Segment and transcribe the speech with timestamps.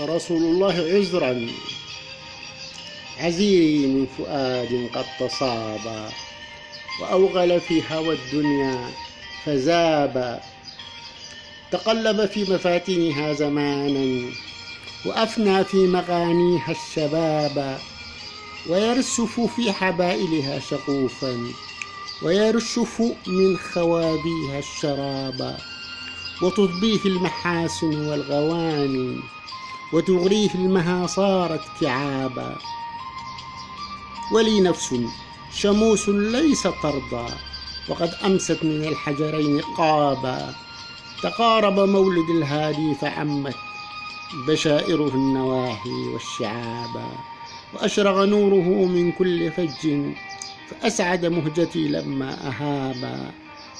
[0.00, 1.46] رسول الله عذرا.
[3.18, 6.08] عزيري من فؤاد قد تصابا
[7.00, 8.90] وأوغل في هوى الدنيا
[9.44, 10.40] فزابا
[11.70, 14.30] تقلب في مفاتنها زمانا
[15.06, 17.78] وأفنى في مغانيها الشباب
[18.68, 21.46] ويرسف في حبائلها شقوفا
[22.22, 25.58] ويرشف من خوابيها الشراب
[26.42, 29.20] وتضبيه المحاسن والغواني
[29.92, 32.56] وتغريه المها صارت كعابا
[34.32, 34.94] ولي نفس
[35.52, 37.28] شموس ليس ترضى
[37.88, 40.54] وقد أمست من الحجرين قابا.
[41.22, 43.54] تقارب مولد الهادي فعمت
[44.48, 47.08] بشائره النواحي والشعابا.
[47.74, 50.12] وأشرق نوره من كل فج
[50.68, 53.30] فأسعد مهجتي لما أهابا.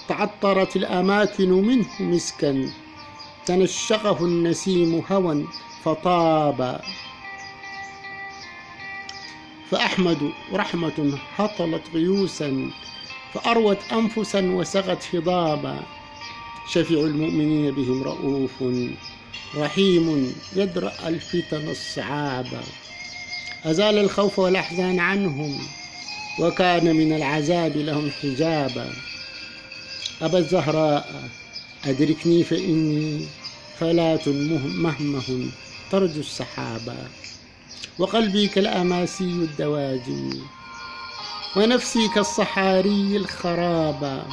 [0.09, 2.71] تعطرت الأماكن منه مسكا
[3.47, 5.47] تنشقه النسيم هوى
[5.85, 6.81] فطابا
[9.71, 12.71] فأحمد رحمة هطلت غيوسا
[13.35, 15.83] فأروت أنفسا وسغت هضابا
[16.73, 18.65] شفيع المؤمنين بهم رؤوف
[19.57, 22.63] رحيم يدرأ الفتن الصعابا
[23.65, 25.59] أزال الخوف والأحزان عنهم
[26.41, 28.93] وكان من العذاب لهم حجابا.
[30.23, 31.31] أبا الزهراء
[31.85, 33.27] أدركني فإني
[33.81, 35.49] فلاة مهمه
[35.91, 37.09] ترجو السحابا
[37.99, 40.43] وقلبي كالأماسي الدواجن
[41.57, 44.27] ونفسي كالصحاري الخرابا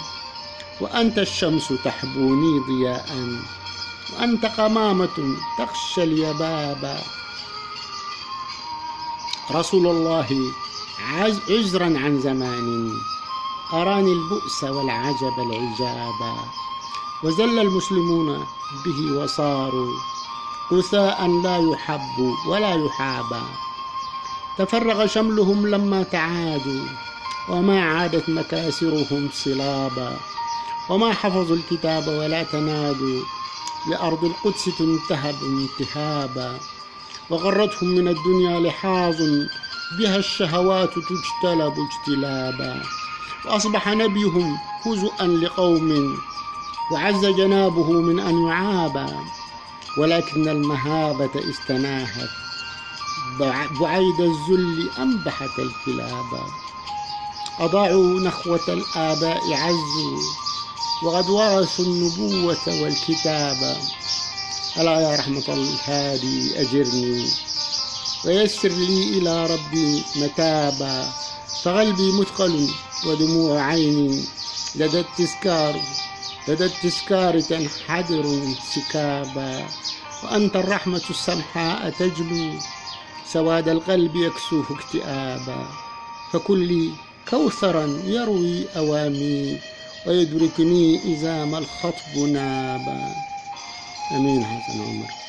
[0.81, 3.05] وأنت الشمس تحبوني ضياء
[4.13, 6.97] وأنت قمامة تخشى اليبابا
[9.51, 10.27] رسول الله
[11.49, 12.91] عذرا عن زمان
[13.73, 16.35] أراني البؤس والعجب العجابا
[17.23, 18.45] وزل المسلمون
[18.85, 19.93] به وصاروا.
[20.77, 23.43] غثاء لا يحب ولا يحابا
[24.57, 26.85] تفرغ شملهم لما تعادوا
[27.49, 30.17] وما عادت مكاسرهم صلابا.
[30.89, 33.21] وما حفظوا الكتاب ولا تنادوا
[33.89, 36.59] لأرض القدس تنتهب انتهابا.
[37.29, 39.15] وغرتهم من الدنيا لحاظ
[39.99, 42.81] بها الشهوات تجتلب اجتلابا.
[43.45, 46.17] وأصبح نبيهم هزءا لقوم
[46.91, 49.25] وعز جنابه من أن يعابا.
[49.97, 52.29] ولكن المهابة استناهت
[53.81, 56.43] بعيد الذل أنبحت الكلابا
[57.59, 60.19] أضاعوا نخوة الآباء عزوا
[61.03, 63.77] وقد ورثوا النبوة والكتابة
[64.77, 67.27] ألا يا رحمة الهادي أجرني
[68.25, 71.13] ويسر لي إلى ربي متابا.
[71.63, 72.69] فقلبي مثقل
[73.05, 74.23] ودموع عيني
[74.75, 75.81] لدى التذكار.
[76.47, 78.39] لدى التذكار تنحدر
[78.73, 79.65] سكابا
[80.23, 82.53] وأنت الرحمة السمحاء تجلو
[83.33, 85.67] سواد القلب يكسوه اكتئابا.
[86.33, 86.89] فكل
[87.29, 89.59] كوثرا يروي أوامي
[90.07, 93.15] ويدركني إذا ما الخطب نابا.
[94.11, 95.22] أمين حسن عمر.